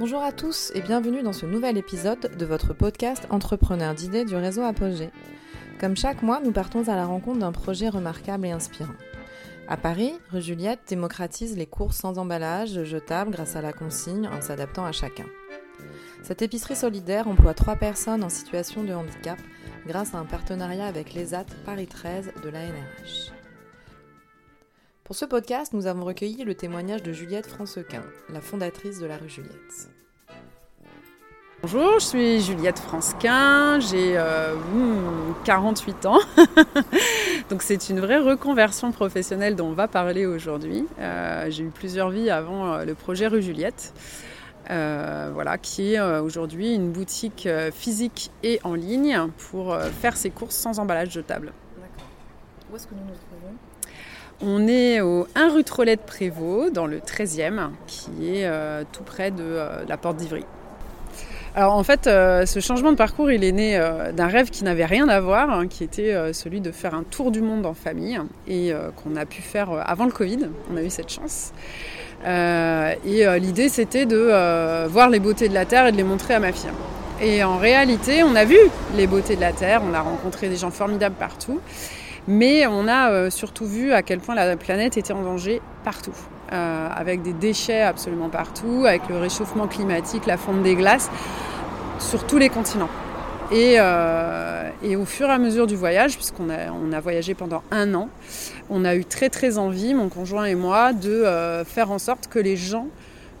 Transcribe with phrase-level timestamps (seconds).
[0.00, 4.34] Bonjour à tous et bienvenue dans ce nouvel épisode de votre podcast Entrepreneur d'idées du
[4.34, 5.10] réseau Apogée.
[5.78, 8.94] Comme chaque mois, nous partons à la rencontre d'un projet remarquable et inspirant.
[9.68, 14.40] À Paris, rue Juliette démocratise les courses sans emballage jetables grâce à la consigne en
[14.40, 15.26] s'adaptant à chacun.
[16.24, 19.38] Cette épicerie solidaire emploie trois personnes en situation de handicap
[19.86, 23.33] grâce à un partenariat avec l'ESAT Paris 13 de l'ANRH.
[25.04, 28.02] Pour ce podcast, nous avons recueilli le témoignage de Juliette Francequin,
[28.32, 29.90] la fondatrice de la rue Juliette.
[31.60, 34.18] Bonjour, je suis Juliette Francequin, j'ai
[35.44, 36.20] 48 euh, ans.
[37.50, 40.86] Donc c'est une vraie reconversion professionnelle dont on va parler aujourd'hui.
[40.98, 43.92] Euh, j'ai eu plusieurs vies avant euh, le projet Rue Juliette.
[44.70, 50.78] voilà, qui est aujourd'hui une boutique physique et en ligne pour faire ses courses sans
[50.78, 51.52] emballage jetable.
[51.76, 52.08] D'accord.
[52.72, 53.54] Où est-ce que nous nous trouvons?
[54.40, 59.30] On est au 1 rue Trollette Prévost, dans le 13e, qui est euh, tout près
[59.30, 60.44] de euh, la porte d'Ivry.
[61.54, 63.80] Alors en fait, euh, ce changement de parcours, il est né
[64.12, 67.30] d'un rêve qui n'avait rien à voir, hein, qui était celui de faire un tour
[67.30, 68.18] du monde en famille,
[68.48, 70.48] et qu'on a pu faire avant le Covid.
[70.72, 71.52] On a eu cette chance.
[72.26, 76.40] et l'idée, c'était de voir les beautés de la Terre et de les montrer à
[76.40, 76.70] ma fille.
[77.22, 78.58] Et en réalité, on a vu
[78.96, 81.60] les beautés de la Terre, on a rencontré des gens formidables partout.
[82.26, 86.14] Mais on a euh, surtout vu à quel point la planète était en danger partout.
[86.52, 91.10] Euh, avec des déchets absolument partout, avec le réchauffement climatique, la fonte des glaces,
[91.98, 92.90] sur tous les continents.
[93.50, 98.08] Et, euh, au fur et à mesure du voyage, puisqu'on a, voyagé pendant un an,
[98.70, 101.24] on a eu très très envie, mon conjoint et moi, de
[101.66, 102.88] faire en sorte que les gens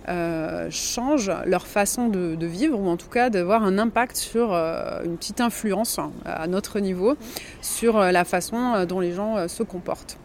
[0.08, 5.02] euh, changent leur façon de, vivre ou en tout cas d'avoir un impact sur euh,
[5.02, 7.16] une petite influence à notre niveau
[7.62, 10.18] sur euh, la façon dont les gens se comportent.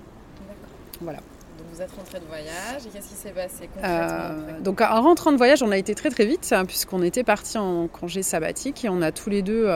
[1.02, 1.20] Voilà.
[1.20, 5.32] Donc vous êtes rentré de voyage et qu'est-ce qui s'est passé concrètement Donc en rentrant
[5.32, 8.84] de voyage, on a été très très vite hein, puisqu'on était parti en congé sabbatique
[8.84, 9.70] et on a tous les deux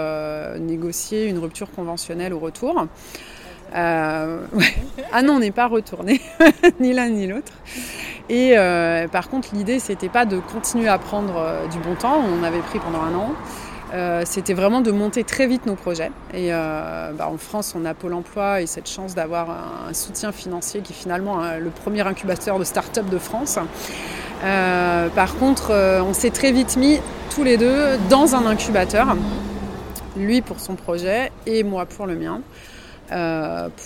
[0.59, 2.87] négocié une rupture conventionnelle au retour.
[3.73, 4.27] Ah
[5.23, 6.19] non, on n'est pas retourné,
[6.81, 7.53] ni l'un ni l'autre.
[8.29, 12.21] Et euh, par contre, l'idée, c'était pas de continuer à prendre euh, du bon temps,
[12.23, 13.33] on avait pris pendant un an.
[13.93, 16.11] Euh, c'était vraiment de monter très vite nos projets.
[16.33, 19.49] Et bah, en France, on a Pôle emploi et cette chance d'avoir
[19.89, 23.59] un, soutien financier qui est finalement le premier incubateur de start-up de France.
[24.41, 25.71] par contre,
[26.03, 26.99] on s'est très vite mis
[27.35, 29.15] tous les deux dans un incubateur,
[30.17, 32.41] lui pour son projet et moi pour le mien.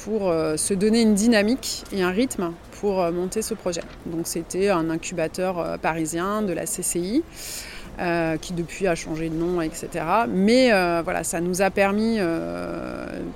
[0.04, 3.82] Pour se donner une dynamique et un rythme pour euh, monter ce projet.
[4.06, 7.24] Donc c'était un incubateur euh, parisien de la CCI.
[8.00, 10.06] Euh, qui depuis a changé de nom, etc.
[10.30, 10.70] Mais
[11.02, 12.20] voilà, ça nous a permis,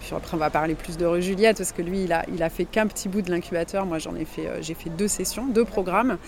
[0.01, 2.43] puis après on va parler plus de Rue Juliette, parce que lui, il a, il
[2.43, 5.47] a fait qu'un petit bout de l'incubateur, moi j'en ai fait, j'ai fait deux sessions,
[5.47, 6.19] deux programmes,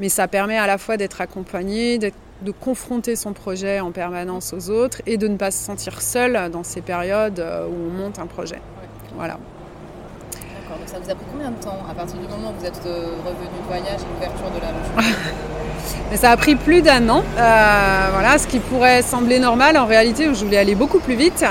[0.00, 4.68] mais ça permet à la fois d'être accompagné, de confronter son projet en permanence aux
[4.68, 8.26] autres, et de ne pas se sentir seul dans ces périodes où on monte un
[8.26, 8.58] projet.
[9.14, 9.38] Voilà
[10.86, 13.16] ça vous a pris combien de temps à partir du moment où vous êtes euh,
[13.24, 15.02] revenu de voyage et l'ouverture de la
[16.10, 17.24] Mais ça a pris plus d'un an.
[17.38, 21.44] Euh, voilà, ce qui pourrait sembler normal, en réalité, je voulais aller beaucoup plus vite.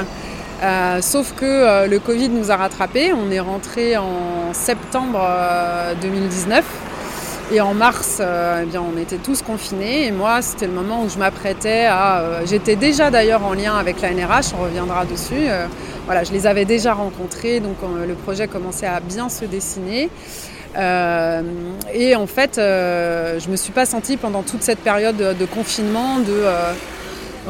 [0.63, 3.13] Euh, sauf que le Covid nous a rattrapés.
[3.13, 5.19] On est rentré en septembre
[6.01, 6.63] 2019.
[7.53, 10.07] Et en mars, eh bien, on était tous confinés.
[10.07, 12.45] Et moi, c'était le moment où je m'apprêtais à.
[12.45, 15.47] J'étais déjà d'ailleurs en lien avec la NRH, on reviendra dessus
[16.05, 20.09] voilà, je les avais déjà rencontrés, donc euh, le projet commençait à bien se dessiner.
[20.77, 21.41] Euh,
[21.93, 26.19] et en fait, euh, je me suis pas sentie pendant toute cette période de, confinement
[26.19, 26.43] de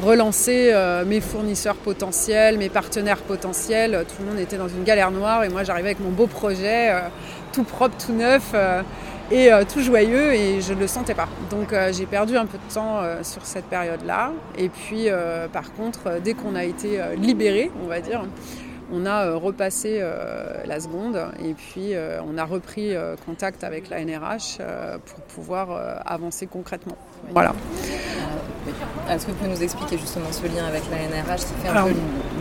[0.01, 0.73] relancer
[1.05, 4.05] mes fournisseurs potentiels, mes partenaires potentiels.
[4.07, 6.93] Tout le monde était dans une galère noire et moi j'arrivais avec mon beau projet,
[7.53, 8.53] tout propre, tout neuf
[9.31, 11.27] et tout joyeux et je ne le sentais pas.
[11.49, 14.31] Donc j'ai perdu un peu de temps sur cette période-là.
[14.57, 15.07] Et puis
[15.51, 18.23] par contre, dès qu'on a été libéré, on va dire,
[18.91, 22.93] on a euh, repassé euh, la seconde et puis euh, on a repris
[23.25, 24.59] contact avec la NRH
[25.05, 26.97] pour pouvoir avancer concrètement.
[27.31, 27.53] Voilà.
[29.09, 31.83] Est-ce que vous pouvez nous expliquer justement ce lien avec la NRH qui fait un
[31.83, 31.93] peu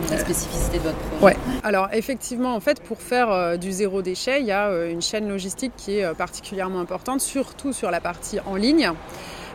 [0.09, 4.47] la spécificité de votre projet Alors effectivement, en fait, pour faire du zéro déchet, il
[4.47, 8.91] y a une chaîne logistique qui est particulièrement importante, surtout sur la partie en ligne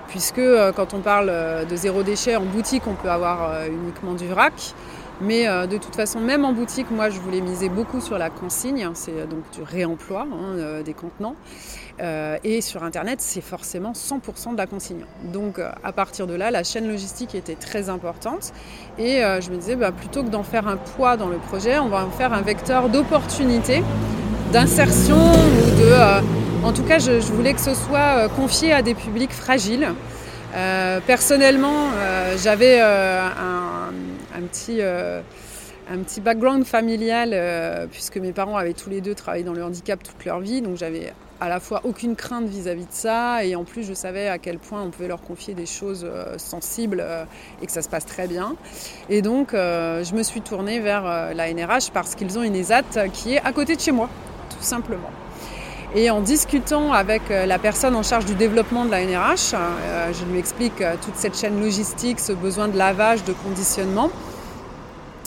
[0.09, 0.43] puisque
[0.75, 1.32] quand on parle
[1.69, 4.75] de zéro déchet en boutique, on peut avoir uniquement du vrac.
[5.20, 8.31] Mais euh, de toute façon, même en boutique, moi, je voulais miser beaucoup sur la
[8.31, 11.37] consigne, c'est euh, donc du réemploi hein, euh, des contenants.
[12.44, 15.05] et sur Internet, c'est forcément 100% de la consigne.
[15.34, 18.55] Donc, à partir de là, la chaîne logistique était très importante.
[18.99, 21.88] Et je me disais, bah, plutôt que d'en faire un poids dans le projet, on
[21.88, 23.82] va en faire un vecteur d'opportunité,
[24.50, 26.64] d'insertion ou de...
[26.64, 29.88] en tout cas, je, je, voulais que ce soit confié à des publics fragiles
[31.06, 31.90] personnellement,
[32.43, 33.89] j'avais un,
[34.50, 34.81] petit
[35.93, 40.00] un petit background familial, puisque mes parents avaient tous les deux travaillé dans le handicap
[40.02, 43.64] toute leur vie, donc j'avais à la fois aucune crainte vis-à-vis de ça, et en
[43.64, 46.06] plus je savais à quel point on pouvait leur confier des choses
[46.37, 47.05] sensibles
[47.61, 48.55] et que ça se passe très bien.
[49.08, 53.35] Et donc je me suis tournée vers la NRH parce qu'ils ont une ESAT qui
[53.35, 54.08] est à côté de chez moi,
[54.49, 55.11] tout simplement.
[55.94, 60.12] Et en discutant avec euh, la personne en charge du développement de la NRH, euh,
[60.12, 64.11] je lui explique euh, toute cette chaîne logistique, ce besoin de lavage, de conditionnement.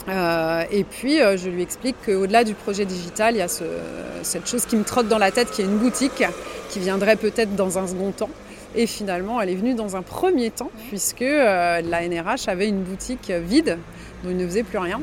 [0.08, 4.76] Et puis je lui explique qu'au-delà du projet digital, il y a cette chose qui
[4.76, 6.24] me trotte dans la tête, qui est une boutique,
[6.70, 8.30] qui viendrait peut-être dans un second temps.
[8.76, 13.32] Et finalement, elle est venue dans un premier temps, puisque la NRH avait une boutique
[13.32, 13.78] vide,
[14.24, 15.00] dont il ne faisait plus rien.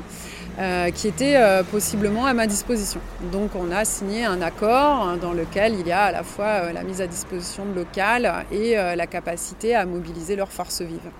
[0.58, 3.00] Euh, qui était euh, possiblement à ma disposition.
[3.32, 6.44] Donc on a signé un accord hein, dans lequel il y a à la fois
[6.44, 11.10] euh, la mise à disposition de local et la capacité à mobiliser leurs forces vives.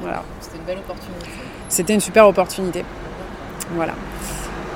[0.00, 0.24] Voilà.
[0.40, 1.26] C'était une belle opportunité.
[1.68, 2.84] C'était une super opportunité.
[3.70, 3.94] Voilà.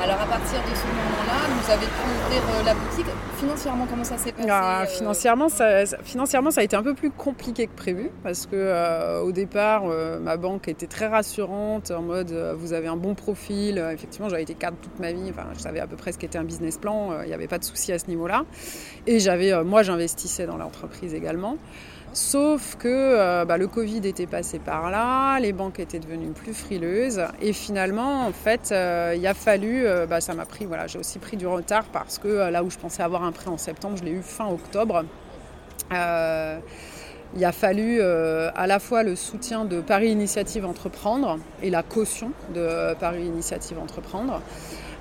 [0.02, 3.06] Alors à partir de ce moment-là, vous avez pu ouvrir euh, la boutique.
[3.38, 6.94] Financièrement, comment ça s'est passé ah, euh financièrement, ça, financièrement, ça a été un peu
[6.94, 9.84] plus compliqué que prévu parce que euh, au départ,
[10.20, 13.78] ma banque était très rassurante en mode vous avez un bon profil.
[13.92, 15.30] effectivement, j'avais été cadre toute ma vie.
[15.30, 17.22] Enfin, je savais à peu près ce qu'était un business plan.
[17.22, 18.44] Il n'y avait pas de souci à ce niveau-là.
[19.06, 21.56] Et j'avais, moi, j'investissais dans l'entreprise également.
[22.12, 26.52] Sauf que euh, bah, le Covid était passé par là, les banques étaient devenues plus
[26.52, 30.88] frileuses et finalement, en fait, euh, il a fallu, euh, bah, ça m'a pris, voilà,
[30.88, 33.58] j'ai aussi pris du retard parce que là où je pensais avoir un prêt en
[33.58, 35.04] septembre, je l'ai eu fin octobre.
[35.92, 42.32] il a fallu à la fois le soutien de Paris Initiative Entreprendre et la caution
[42.52, 44.42] de Paris Initiative Entreprendre.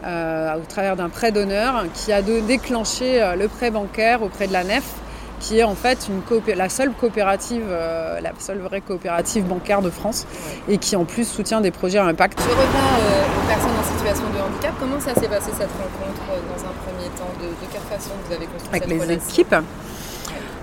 [0.04, 4.94] au travers d'un prêt d'honneur qui a déclenché le prêt bancaire auprès de la NEF
[5.40, 6.22] qui est en fait une
[6.56, 10.28] la seule coopérative, euh, la seule vraie coopérative bancaire de France
[10.68, 12.40] et qui en plus soutient des projets à impact.
[12.40, 14.74] Je reviens euh, aux personnes en situation de handicap.
[14.80, 18.34] Comment ça s'est passé cette rencontre euh, dans un premier temps de, quelle façon vous
[18.34, 19.56] avez construit Avec cette les équipes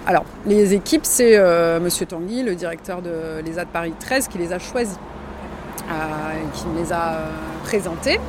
[0.08, 1.82] alors, les équipes, c'est M.
[1.82, 4.96] Monsieur Tanguy, le directeur de l'ESA de Paris 13, qui les a choisis,
[6.54, 7.22] qui les a
[7.64, 8.20] présentés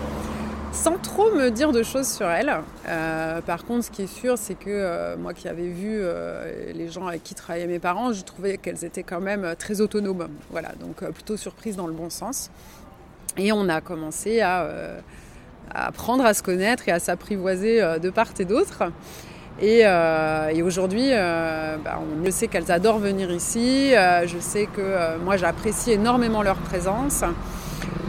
[0.72, 2.52] sans trop me dire de choses sur elle.
[2.88, 6.72] Euh, par contre, ce qui est sûr, c'est que euh, moi qui avais vu euh,
[6.74, 10.28] les gens avec qui travaillaient mes parents, je trouvais qu'elles étaient quand même très autonomes.
[10.52, 12.52] Voilà, donc plutôt surprise dans le bon sens.
[13.38, 14.68] Et on a commencé à,
[15.74, 18.92] apprendre à se connaître et à s'apprivoiser de part et d'autre.
[19.62, 19.84] Et,
[20.64, 23.92] aujourd'hui, bah, on sait qu'elles adorent venir ici.
[23.92, 27.24] je sais que moi, j'apprécie énormément leur présence.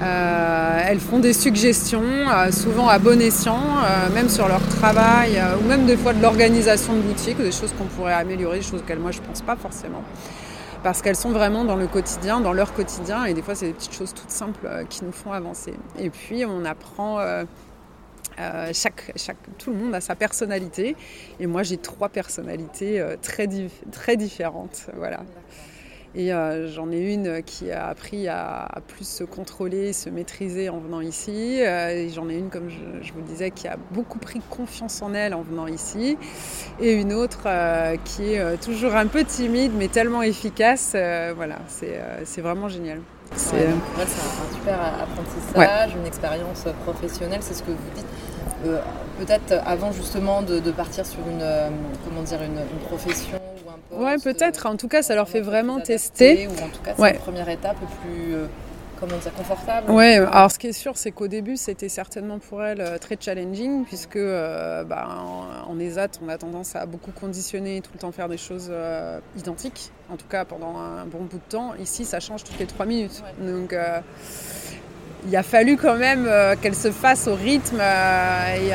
[0.00, 5.42] Euh, elles font des suggestions, euh, souvent à bon escient, euh, même sur leur travail,
[5.60, 8.80] ou même des fois de l'organisation de boutique, des choses qu'on pourrait améliorer, des choses
[8.80, 10.02] auxquelles moi je ne pense pas forcément.
[10.84, 13.72] Parce qu'elles sont vraiment dans le quotidien, dans leur quotidien, et des fois c'est des
[13.72, 15.74] petites choses toutes simples qui nous font avancer.
[15.98, 17.18] Et puis on apprend
[19.58, 20.94] tout le monde a sa personnalité.
[21.40, 23.48] Et moi, j'ai trois personnalités très,
[23.90, 24.86] très différentes.
[24.96, 25.24] Voilà.
[26.14, 30.78] Et euh, j'en ai une qui a appris à, plus se contrôler, se maîtriser en
[30.78, 31.58] venant ici.
[31.60, 35.02] Euh, et j'en ai une, comme je, vous le disais, qui a beaucoup pris confiance
[35.02, 36.16] en elle en venant ici.
[36.80, 40.96] Et une autre euh, qui est toujours un peu timide, mais tellement efficace.
[41.36, 43.00] voilà, c'est vraiment génial.
[43.36, 48.06] C'est un, super apprentissage, une expérience professionnelle, c'est ce que vous dites.
[49.18, 51.44] Peut-être avant justement de, partir sur une,
[52.04, 53.38] comment dire, une profession
[53.98, 54.66] Ouais, peut-être.
[54.66, 56.46] En tout cas, ça leur fait vraiment tester.
[56.46, 58.46] Ou en tout cas, c'est une première étape plus euh,
[59.00, 59.90] comment dire, confortable.
[59.90, 63.16] Ouais, alors ce qui est sûr, c'est qu'au début, c'était certainement pour elles euh, très
[63.18, 65.08] challenging, puisque euh, bah,
[65.66, 68.70] en, ESAT, on a tendance à beaucoup conditionner, tout le temps faire des choses
[69.36, 71.74] identiques, en tout cas pendant un bon bout de temps.
[71.80, 73.22] Ici, ça change toutes les trois minutes.
[73.40, 73.74] Donc,
[75.26, 76.28] il a fallu quand même
[76.60, 78.68] qu'elles se fassent au rythme et,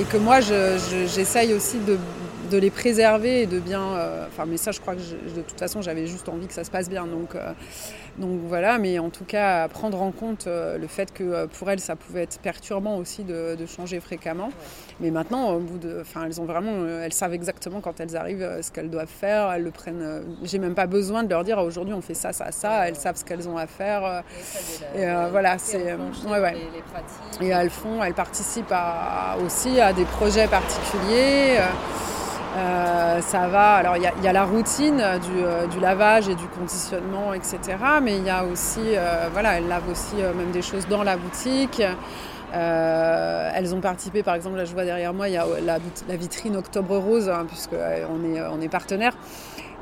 [0.00, 1.98] et, que moi, j'essaye aussi de
[2.58, 3.82] les préserver et de bien.
[3.82, 6.64] Euh, enfin, mais ça, je crois que de toute façon, j'avais juste envie que ça
[6.64, 7.06] se passe bien.
[7.06, 7.52] Donc, euh,
[8.18, 11.80] donc voilà, mais en tout cas, prendre en compte euh, le fait que pour elles,
[11.80, 14.50] ça pouvait être perturbant aussi de, changer fréquemment.
[15.00, 15.98] Mais maintenant, au bout de.
[16.00, 16.86] Enfin, elles ont vraiment.
[16.86, 19.50] elles savent exactement quand elles arrivent ce qu'elles doivent faire.
[19.52, 20.22] Elles le prennent.
[20.42, 22.88] J'ai même pas besoin de leur dire aujourd'hui, on fait ça, ça, ça.
[22.88, 24.22] Elles savent ce qu'elles ont à faire.
[24.94, 25.94] Et voilà, c'est.
[25.94, 26.54] Ouais, ouais.
[27.40, 31.58] Et elles font, elles participent à, aussi à des projets particuliers.
[32.56, 33.74] Euh, ça va.
[33.74, 37.58] Alors, il y, a la routine euh, du, lavage et du conditionnement, etc.
[38.00, 41.16] Mais il y a aussi, euh, voilà, elles lavent aussi même des choses dans la
[41.16, 41.82] boutique.
[42.54, 46.56] Elles ont participé, par exemple, là je vois derrière moi, il y a la, vitrine
[46.56, 49.14] Octobre Rose, hein, puisqu'on est, on est partenaire.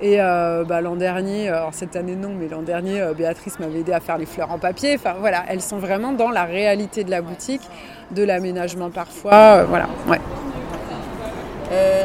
[0.01, 3.93] Et euh, bah, l'an dernier, alors cette année non, mais l'an dernier, Béatrice m'avait aidé
[3.93, 4.97] à faire les fleurs en papier.
[4.97, 7.63] Enfin voilà, elles sont vraiment dans la réalité de la boutique,
[8.11, 9.63] de l'aménagement parfois.
[9.65, 10.21] voilà, ouais.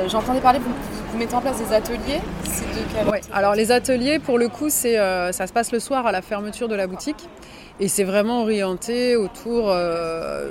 [0.07, 0.71] J'entendais parler, vous,
[1.11, 2.21] vous, mettez en place des ateliers
[3.11, 3.19] ouais.
[3.33, 4.95] Alors les ateliers, pour le coup, c'est
[5.31, 7.27] ça se passe le soir à la fermeture de la boutique.
[7.79, 10.49] Et c'est vraiment orienté autour euh,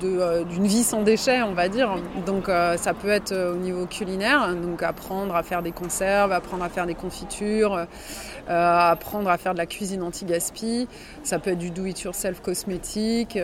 [0.00, 1.96] d'une vie sans déchets, on va dire.
[2.24, 6.32] Donc euh, ça peut être euh, au niveau culinaire, donc apprendre à faire des conserves,
[6.32, 7.86] apprendre à faire des confitures,
[8.48, 10.88] apprendre à faire de la cuisine anti-gaspi.
[11.22, 13.38] Ça peut être du do-it-yourself cosmétique.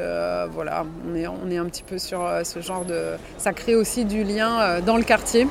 [0.53, 3.17] voilà, on est, un petit peu sur ce genre de...
[3.39, 5.49] Ça crée aussi du lien dans le quartier.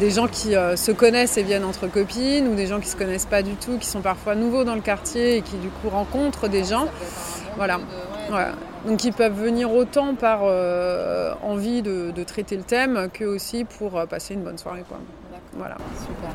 [0.00, 3.26] des gens qui se connaissent et viennent entre copines ou des gens qui se connaissent
[3.26, 6.48] pas du tout, qui sont parfois nouveaux dans le quartier et qui du coup rencontrent
[6.48, 6.88] des gens.
[7.56, 7.78] Voilà.
[8.86, 13.98] Donc ils peuvent venir autant par euh, envie de, traiter le thème que aussi pour
[13.98, 14.84] euh, passer une bonne soirée.
[14.88, 14.98] Quoi.
[15.54, 15.76] Voilà.
[15.98, 16.30] Super.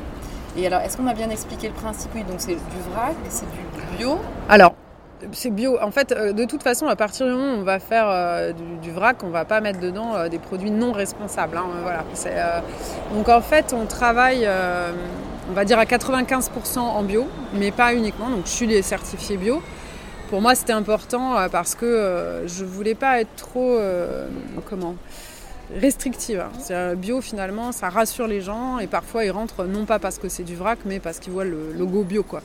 [0.56, 2.10] Et alors, est-ce qu'on a bien expliqué le principe?
[2.14, 4.74] Oui, donc c'est du vrac, c'est du bio Alors,
[5.32, 5.78] c'est bio.
[5.82, 8.90] En fait, euh, de toute façon, à partir du moment où on va faire du,
[8.90, 11.56] vrac, on ne va pas mettre dedans des produits non responsables.
[11.56, 12.04] Hein, voilà.
[13.14, 14.48] donc en fait, on travaille,
[15.50, 18.30] on va dire à 95% en bio, mais pas uniquement.
[18.30, 19.62] Donc je suis certifiée bio.
[20.30, 24.26] Pour moi, c'était important euh, parce que euh, je voulais pas être trop euh,
[24.68, 24.96] comment
[25.80, 26.44] restrictive.
[26.70, 26.94] Hein.
[26.94, 30.44] Bio finalement, ça rassure les gens et parfois ils rentrent non pas parce que c'est
[30.44, 32.40] du vrac, mais parce qu'ils voient le logo bio quoi.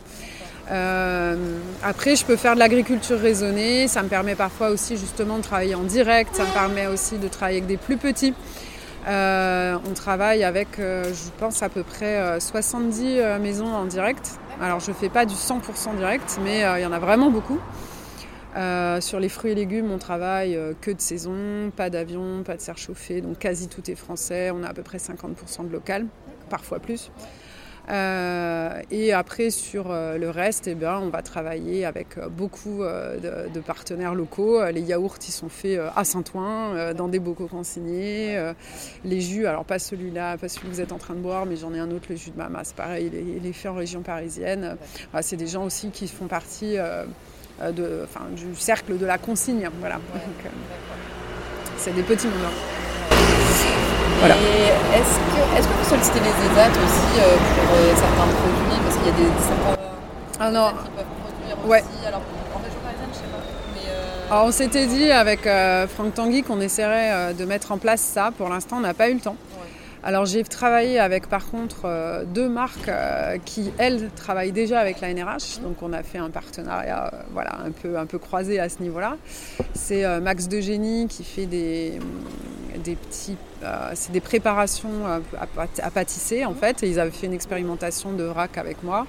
[1.83, 3.87] après, je peux faire de l'agriculture raisonnée.
[3.87, 6.35] Ça me permet parfois aussi justement de travailler en direct.
[6.35, 8.33] Ça me permet aussi de travailler avec des plus petits.
[9.07, 14.39] on travaille avec, je pense, à peu près 70 maisons en direct.
[14.61, 17.31] Alors je ne fais pas du 100% direct, mais euh, il y en a vraiment
[17.31, 17.59] beaucoup.
[18.55, 22.57] Euh, sur les fruits et légumes, on travaille euh, que de saison, pas d'avion, pas
[22.57, 24.51] de serre chauffée, donc quasi tout est français.
[24.51, 26.05] On a à peu près 50% de local,
[26.51, 27.11] parfois plus.
[27.89, 32.83] Euh, et après, sur euh, le reste, eh bien, on va travailler avec euh, beaucoup
[32.83, 34.63] de, partenaires locaux.
[34.71, 38.51] Les yaourts, ils sont faits à Saint-Ouen, dans des bocaux consignés.
[39.05, 41.55] Les jus, alors pas celui-là, pas celui que vous êtes en train de boire, mais
[41.55, 44.77] j'en ai un autre, le jus de mamas, pareil, il est, fait en région parisienne.
[45.21, 49.69] c'est des gens aussi qui font partie de, enfin, du cercle de la consigne.
[49.79, 49.99] Voilà.
[51.77, 52.80] c'est des petits moments.
[54.23, 58.79] Et est-ce que, est que vous sollicitez les ESAT aussi euh, pour euh, certains produits?
[58.83, 59.77] Parce qu'il y a des, certains
[60.39, 60.69] ah non.
[60.69, 61.81] qui peuvent produire ouais.
[61.81, 62.07] aussi.
[62.07, 62.21] Alors,
[62.53, 63.41] en région parisienne, je sais pas.
[63.73, 64.31] Mais euh...
[64.31, 65.41] Alors, on s'était dit avec
[65.95, 68.31] Franck Tanguy qu'on essaierait de mettre en place ça.
[68.37, 69.35] Pour l'instant, on n'a pas eu le temps.
[70.03, 72.89] Alors j'ai travaillé avec par contre deux marques
[73.45, 77.71] qui elles travaillent déjà avec la NRH, donc on a fait un partenariat voilà un
[77.71, 79.17] peu un peu croisé à ce niveau-là.
[79.75, 81.99] C'est Max de Génie qui fait des
[82.81, 85.05] des petits, euh, c'est des préparations
[85.39, 86.83] à, pâtisser en fait.
[86.83, 89.05] Et ils avaient fait une expérimentation de rack avec moi.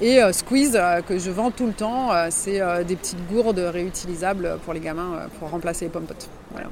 [0.00, 4.58] Et euh, Squeeze, euh, que je vends tout le temps, c'est des petites gourdes réutilisables
[4.64, 6.28] pour les gamins pour remplacer les pommes potes.
[6.52, 6.68] Voilà.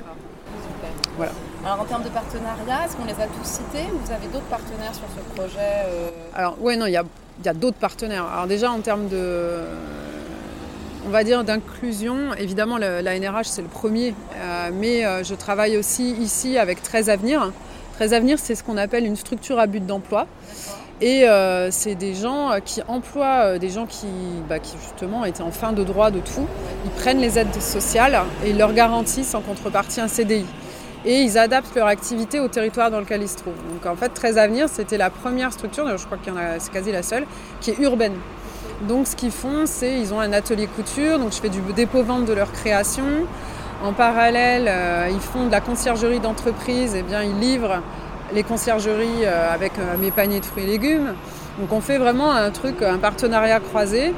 [1.17, 1.33] Voilà.
[1.65, 4.47] Alors en termes de partenariat, est-ce qu'on les a tous cités ou vous avez d'autres
[4.47, 5.87] partenaires sur ce projet
[6.35, 7.05] Alors ouais, non, il y a,
[7.45, 8.27] y a d'autres partenaires.
[8.27, 9.61] Alors déjà en termes de
[11.07, 12.35] on va dire, d'inclusion.
[12.39, 17.11] Évidemment, la NRH, c'est le premier, euh, mais euh, je travaille aussi ici avec 13
[17.11, 17.53] Avenir.
[17.95, 20.27] 13 Avenir, c'est ce qu'on appelle une structure à but d'emploi.
[21.01, 24.07] Et euh, c'est des gens qui emploient des gens qui,
[24.49, 26.47] bah, qui, justement étaient en fin de droit de tout.
[26.85, 30.45] Ils prennent les aides sociales et ils leur garantissent en contrepartie un CDI.
[31.05, 33.55] Et ils adaptent leur activité au territoire dans lequel ils se trouvent.
[33.73, 36.59] Donc en fait, 13 Avenir, c'était la première structure, je crois qu'il y en a,
[36.59, 37.25] c'est quasi la seule,
[37.61, 38.15] qui est urbaine.
[38.89, 42.25] Donc ce qu'ils font, c'est ils ont un atelier couture, donc je fais du dépôt-vente
[42.25, 43.05] de leur création.
[43.83, 47.83] En parallèle, euh, ils font de la conciergerie d'entreprise, et eh bien ils livrent
[48.33, 51.15] les conciergeries euh, avec euh, mes paniers de fruits et légumes.
[51.59, 54.15] Donc on fait vraiment un truc, un partenariat croisé.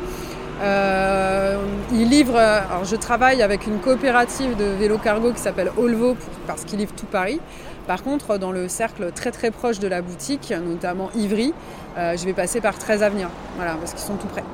[0.62, 6.16] Ils livrent, alors je travaille avec une coopérative de vélo cargo qui s'appelle Olvo
[6.46, 7.40] parce qu'ils livrent tout Paris.
[7.86, 11.52] Par contre, dans le cercle très très proche de la boutique, notamment Ivry,
[11.98, 13.28] euh, je vais passer par 13 Avenir,
[13.58, 14.44] parce qu'ils sont tout près.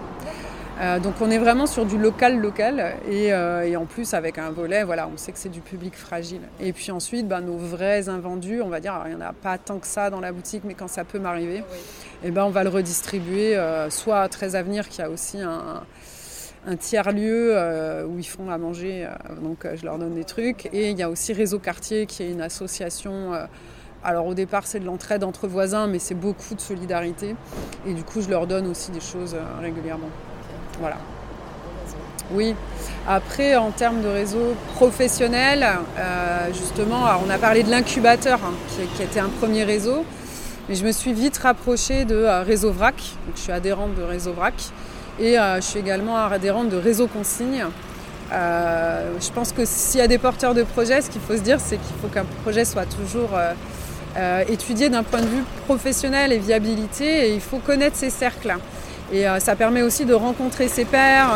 [0.81, 4.51] Euh, donc on est vraiment sur du local local euh, et, en plus avec un
[4.51, 6.43] volet, voilà, on sait que c'est du public fragile.
[6.61, 9.59] Et puis ensuite, ben, nos vrais invendus, on va dire, il n'y en a pas
[9.59, 11.65] tant que ça dans la boutique, mais quand ça peut m'arriver, et
[12.27, 13.57] eh ben, on va le redistribuer
[13.91, 15.83] soit à 13 Avenir qui a aussi un,
[16.67, 17.57] un tiers-lieu
[18.09, 19.09] où ils font à manger,
[19.43, 20.67] donc je leur donne des trucs.
[20.73, 23.33] Et il y a aussi Réseau Quartier qui est une association
[24.05, 27.35] alors au départ c'est de l'entraide entre voisins, mais c'est beaucoup de solidarité.
[27.87, 30.11] Et du coup je leur donne aussi des choses euh, régulièrement.
[30.81, 30.97] Voilà.
[32.33, 32.55] Oui.
[33.07, 35.67] Après, en termes de réseau professionnel,
[35.99, 38.53] euh, justement, on a parlé de l'incubateur, hein,
[38.97, 40.05] qui, était un premier réseau.
[40.69, 44.35] Mais je me suis vite rapprochée de Réseau VRAC, donc je suis adhérente de Réseau
[44.35, 44.55] VRAC,
[45.19, 47.65] et je suis également adhérente de Réseau Consigne.
[48.31, 51.59] je pense que s'il y a des porteurs de projets, ce qu'il faut se dire,
[51.59, 53.31] c'est qu'il faut qu'un projet soit toujours
[54.47, 58.55] étudié d'un point de vue professionnel et viabilité, et il faut connaître ces cercles.
[59.13, 61.31] Et euh, ça permet aussi de rencontrer ses pairs,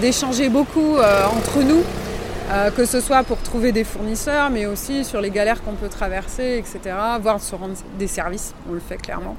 [0.00, 1.82] d'échanger beaucoup euh, entre nous,
[2.50, 5.88] euh, que ce soit pour trouver des fournisseurs, mais aussi sur les galères qu'on peut
[5.88, 6.96] traverser, etc.
[7.20, 9.36] Voire se rendre des services, on le fait clairement.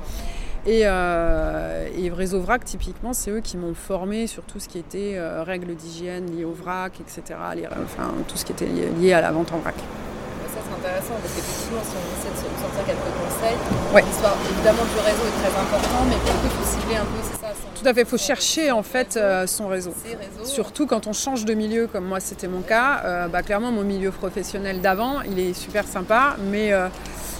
[0.66, 5.18] Et, et Réseau VRAC, typiquement, c'est eux qui m'ont formé sur tout ce qui était
[5.46, 7.40] règles d'hygiène liées au vrac, etc.
[7.82, 8.68] enfin, tout ce qui était
[9.00, 9.76] lié à la vente en vrac
[10.78, 13.58] intéressant parce qu'effectivement, si on essaie de sortir quelques conseils,
[13.94, 14.04] ouais.
[14.04, 17.54] l'histoire évidemment du réseau est très important, mais il faut cibler un peu, c'est ça
[17.76, 19.94] Tout à fait, il faut chercher en fait euh, son réseau.
[20.44, 23.02] Surtout quand on change de milieu, comme moi c'était mon cas.
[23.06, 26.88] Euh, bah, clairement, mon milieu professionnel d'avant, il est super sympa, mais euh,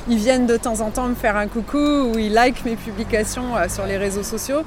[0.10, 3.54] ils viennent de temps en temps me faire un coucou ou ils like mes publications
[3.70, 4.64] sur les réseaux sociaux.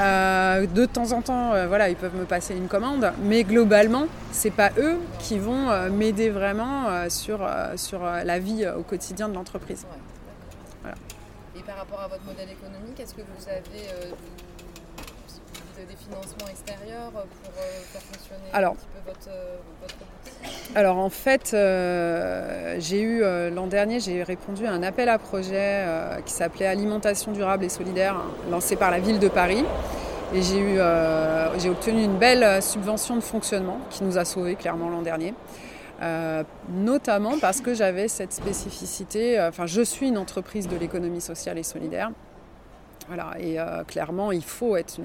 [0.00, 4.06] Euh, de temps en temps, euh, voilà, ils peuvent me passer une commande, mais globalement,
[4.30, 9.34] c'est pas eux qui vont euh, m'aider vraiment sur, sur la vie au quotidien de
[9.34, 9.86] l'entreprise.
[11.54, 14.14] Et par rapport à votre modèle économique, est-ce que vous avez
[15.88, 19.30] des financements extérieurs pour faire fonctionner un petit peu votre,
[19.80, 21.56] votre boutique Alors en fait,
[22.80, 25.84] j'ai eu l'an dernier, j'ai répondu à un appel à projet
[26.24, 28.16] qui s'appelait Alimentation durable et solidaire,
[28.50, 29.64] lancé par la ville de Paris.
[30.34, 30.78] Et j'ai, eu,
[31.58, 35.34] j'ai obtenu une belle subvention de fonctionnement qui nous a sauvés clairement l'an dernier.
[36.70, 41.62] notamment parce que j'avais cette spécificité, enfin je suis une entreprise de l'économie sociale et
[41.62, 42.10] solidaire,
[43.14, 44.98] voilà, et euh, clairement, il faut être,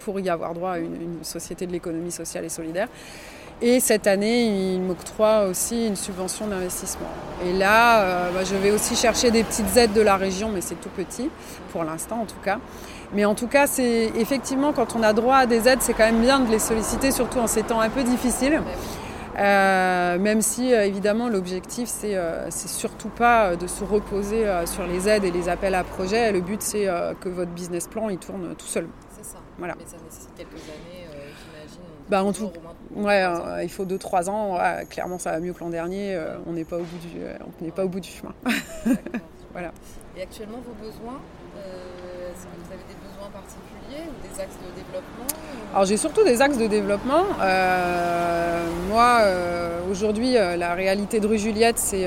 [0.00, 2.88] pour y avoir droit à une, société de l'économie sociale et solidaire.
[3.62, 7.06] Et cette année, il m'octroie aussi une subvention d'investissement.
[7.46, 10.60] Et là, euh, bah, je vais aussi chercher des petites aides de la région, mais
[10.60, 11.30] c'est tout petit,
[11.70, 12.58] pour l'instant en tout cas.
[13.12, 16.06] Mais en tout cas, c'est effectivement, quand on a droit à des aides, c'est quand
[16.06, 18.60] même bien de les solliciter, surtout en ces temps un peu difficiles.
[19.38, 25.08] Euh, même si euh, évidemment l'objectif c'est euh, surtout pas de se reposer sur les
[25.08, 26.32] aides et les appels à projets.
[26.32, 26.88] Le but c'est
[27.20, 28.88] que votre business plan il tourne tout seul.
[29.16, 29.38] C'est ça.
[29.58, 29.74] Voilà.
[29.78, 31.82] Mais ça nécessite quelques années, j'imagine.
[32.08, 32.50] Bah, en tout,
[32.94, 33.24] ouais,
[33.62, 34.58] il faut 2-3 ans.
[34.88, 36.18] clairement ça va mieux que l'an dernier.
[36.46, 37.20] on n'est pas au bout du,
[37.60, 38.34] on n'est pas au bout du chemin.
[39.52, 39.72] voilà.
[40.16, 41.20] Et actuellement vos besoins,
[42.38, 45.26] est-ce que vous avez des besoins particuliers ou des axes de développement
[45.74, 47.24] alors j'ai surtout des axes de développement.
[47.42, 52.06] Euh, moi, euh, aujourd'hui, euh, la réalité de rue Juliette, c'est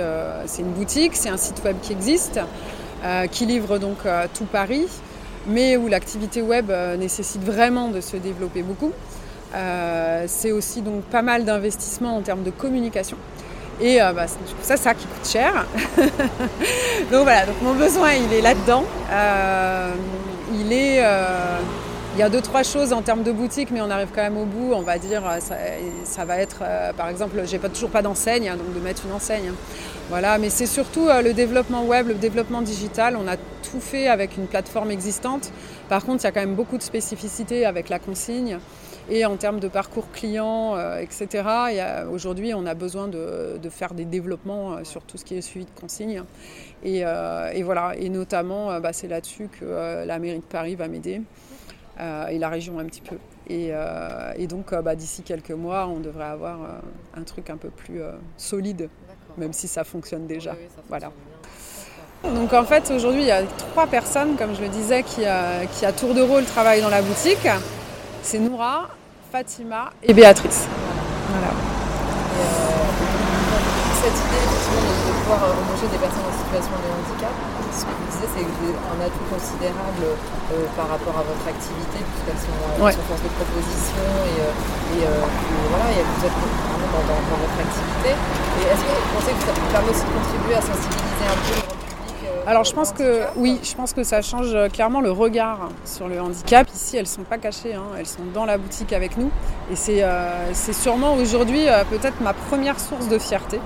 [0.60, 2.39] une boutique, c'est un site web qui existe,
[3.32, 3.98] qui livre donc
[4.34, 4.88] tout Paris,
[5.48, 8.91] mais où l'activité web nécessite vraiment de se développer beaucoup.
[10.28, 13.17] c'est aussi donc pas mal d'investissements en termes de communication.
[13.82, 14.26] Et bah,
[14.62, 15.65] ça, ça qui coûte cher.
[15.98, 18.84] donc voilà, donc mon besoin, il est là-dedans.
[20.54, 21.02] il est
[22.13, 24.38] il y a deux, trois choses en termes de boutique, mais on arrive quand même
[24.38, 24.74] au bout.
[24.74, 25.39] On va dire, euh,
[26.04, 29.06] ça, va être, euh, par exemple, j'ai pas, toujours pas d'enseigne, hein, donc de mettre
[29.06, 29.50] une enseigne.
[29.50, 29.56] Hein.
[30.10, 33.17] Voilà, mais c'est surtout euh, le développement web, le développement digital.
[33.17, 35.52] On a tout fait avec une plateforme existante.
[35.88, 38.60] Par contre, il y a quand même beaucoup de spécificités avec la consigne.
[39.13, 41.43] Et en termes de parcours client, etc.,
[42.10, 45.80] aujourd'hui, on a besoin de, faire des développements sur tout ce qui est suivi de
[45.80, 46.24] consigne.
[46.84, 47.04] Et,
[47.62, 51.21] voilà, et notamment, bah, c'est là-dessus que la mairie de Paris va m'aider.
[52.00, 53.17] Euh, et la région un petit peu.
[53.47, 56.58] Et, euh, donc euh, bah, d'ici quelques mois, on devrait avoir
[57.15, 58.02] un truc un peu plus
[58.38, 58.89] solide,
[59.38, 60.56] même si ça fonctionne déjà.
[60.89, 61.12] voilà.
[62.24, 65.21] Donc en fait aujourd'hui il y a trois personnes, comme je le disais, qui,
[65.74, 67.47] qui à tour de rôle travaillent dans la boutique.
[68.24, 68.89] C'est Noura,
[69.32, 70.67] Fatima et Béatrice.
[71.32, 71.56] Voilà.
[74.04, 77.32] cette idée de, pouvoir embaucher des personnes en situation de handicap,
[77.72, 82.44] ce que vous disiez, c'est un atout considérable euh, par rapport à votre activité, puisqu'elles
[82.44, 84.04] sont, euh, force de proposition
[84.36, 85.24] et, euh,
[85.72, 88.12] voilà, et vous êtes vraiment dans, votre activité.
[88.12, 91.56] Et est-ce que vous pensez que ça permet aussi de contribuer à sensibiliser un peu
[91.56, 95.12] le grand public Alors je pense que oui, je pense que ça change clairement le
[95.12, 96.67] regard sur le handicap.
[96.97, 97.88] Elles ne sont pas cachées, hein.
[97.97, 99.32] elles sont dans la boutique avec nous.
[99.71, 103.60] Et c'est sûrement aujourd'hui peut-être ma première source de fierté.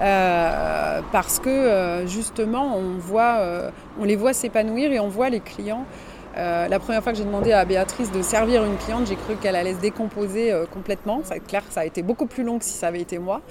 [0.00, 5.28] Euh, parce que euh, justement on, voit, euh, on les voit s'épanouir et on voit
[5.28, 5.84] les clients.
[6.34, 9.54] la première fois que j'ai demandé à Béatrice de servir une cliente, j'ai cru qu'elle
[9.54, 11.20] allait se décomposer complètement.
[11.24, 13.42] Ça, clair, ça a été beaucoup plus long que si ça avait été moi.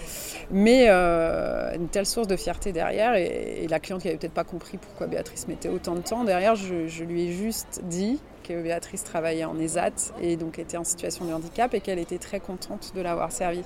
[0.49, 3.13] Mais une telle source de fierté derrière.
[3.13, 6.55] Et, la cliente qui n'avait peut-être pas compris pourquoi Béatrice mettait autant de temps derrière,
[6.55, 11.25] je lui ai juste dit que Béatrice travaillait en ESAT et donc était en situation
[11.25, 13.61] de handicap et qu'elle était très contente de l'avoir servi.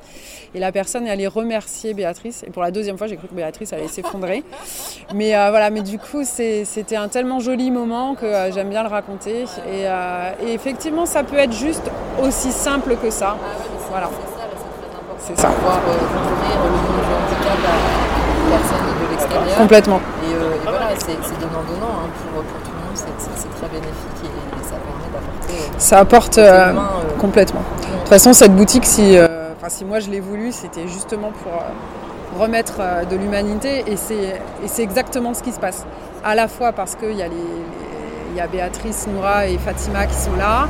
[0.53, 2.43] Et la personne est allée remercier Béatrice.
[2.43, 4.43] Et pour la deuxième fois, j'ai cru que Béatrice allait s'effondrer.
[5.13, 9.45] Mais voilà, mais du coup, c'était un tellement joli moment que j'aime bien le raconter.
[9.69, 9.85] Et,
[10.45, 11.89] et, effectivement, ça peut être juste
[12.21, 13.37] aussi simple que ça.
[13.89, 14.09] voilà.
[15.19, 15.47] C'est ça.
[15.49, 15.97] Pouvoir ouvrir
[16.63, 18.05] le monde du handicap à
[18.53, 19.57] de l'extérieur.
[19.57, 19.99] Complètement.
[20.23, 24.27] Et, et voilà, c'est donnant-donnant hein, pour, pour, tout le monde, c'est très bénéfique et,
[24.27, 25.64] et, ça permet d'apporter.
[25.77, 27.61] Ça apporte euh, humain, euh, complètement.
[27.61, 29.27] De toute façon, cette boutique, si, euh,
[29.67, 35.41] si moi je l'ai voulu, c'était justement pour remettre de l'humanité et c'est exactement ce
[35.41, 35.85] qui se passe.
[36.23, 40.05] À la fois parce qu'il y, a les, les, y a Béatrice, Noura et Fatima
[40.05, 40.67] qui sont là,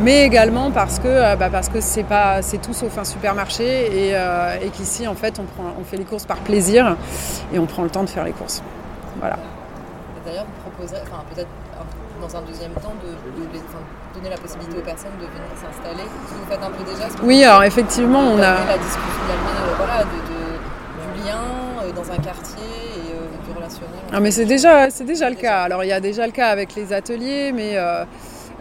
[0.00, 4.12] mais également parce que bah parce que c'est pas c'est tout sauf un supermarché et,
[4.14, 6.96] euh, et qu'ici en fait on prend on fait les courses par plaisir
[7.52, 8.62] et on prend le temps de faire les courses.
[9.20, 9.36] Voilà.
[10.24, 11.48] D'ailleurs, vous proposerez, enfin peut-être
[12.22, 13.58] dans un deuxième temps, de, de, de,
[14.14, 16.06] donner la possibilité aux personnes de venir s'installer.
[16.06, 17.10] Vous faites un peu déjà.
[17.10, 21.40] Ce oui, alors effectivement, on a la discussion euh, voilà, de, du lien
[21.94, 23.98] dans un quartier et du relationnel.
[24.12, 24.88] Ah, mais c'est déjà
[25.30, 25.62] le cas.
[25.62, 28.04] Alors il y a déjà le cas avec les ateliers, mais euh,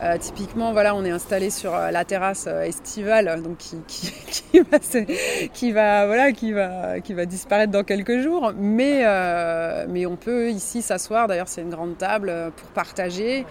[0.04, 5.50] euh, typiquement, voilà, on est installé sur euh, la terrasse euh, estivale, donc qui, qui,
[5.54, 8.52] qui, va, voilà, qui, va, qui va disparaître dans quelques jours.
[8.58, 11.28] Mais, euh, mais on peut ici s'asseoir.
[11.28, 13.46] D'ailleurs, c'est une grande table pour partager,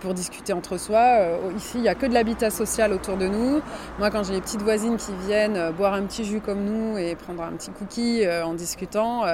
[0.00, 1.18] pour discuter entre soi.
[1.56, 3.60] ici, il n'y a que de l'habitat social autour de nous.
[3.98, 7.14] Moi, quand j'ai les petites voisines qui viennent boire un petit jus comme nous et
[7.16, 9.24] prendre un petit cookie en discutant,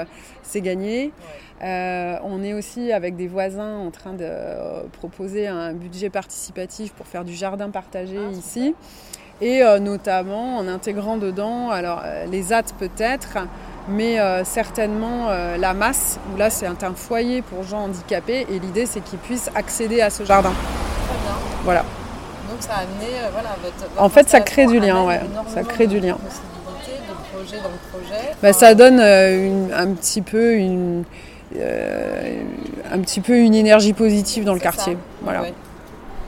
[0.42, 1.12] c'est gagné.
[1.62, 6.92] Euh, on est aussi avec des voisins en train de euh, proposer un budget participatif
[6.92, 8.74] pour faire du jardin partagé ah, ici.
[9.40, 13.38] Et euh, notamment en intégrant dedans alors, les AT peut-être,
[13.88, 19.00] mais certainement la masse, où là c'est un, foyer pour gens handicapés et l'idée c'est
[19.00, 20.50] qu'ils puissent accéder à ce jardin.
[20.50, 21.36] Très bien.
[21.64, 21.80] Voilà.
[22.50, 25.20] Donc ça a amené voilà, votre, votre En fait ça crée du lien, ouais.
[25.54, 26.16] Ça crée du lien.
[26.16, 28.34] De projet dans le projet.
[28.42, 31.04] Bah, ça donne une, un petit peu une
[31.56, 34.94] un petit peu une énergie positive dans le quartier.
[34.94, 34.98] Ça.
[35.22, 35.42] Voilà.
[35.42, 35.54] Ouais.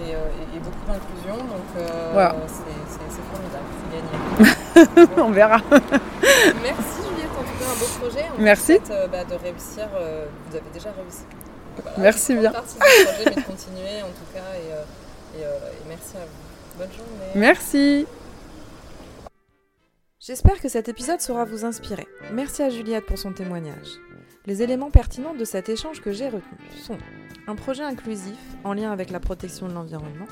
[0.00, 2.37] Et, euh, et, beaucoup d'inclusion, donc euh, voilà.
[2.46, 5.11] c'est formidable, c'est gagné.
[5.22, 5.61] On verra.
[6.62, 8.24] Merci Juliette, en tout cas un beau projet.
[8.38, 8.64] On Merci.
[8.64, 11.24] Souhaite, euh, bah, de réussir, euh, vous avez déjà réussi.
[11.83, 12.50] Voilà, merci bien.
[12.50, 16.78] partie du projet, mais de continuer en tout cas, et, et, et merci à vous.
[16.78, 17.33] Bonne journée.
[17.35, 18.06] Merci.
[20.18, 22.06] J'espère que cet épisode saura vous inspirer.
[22.33, 24.00] Merci à Juliette pour son témoignage.
[24.46, 26.96] Les éléments pertinents de cet échange que j'ai retenu sont
[27.46, 30.26] un projet inclusif en lien avec la protection de l'environnement,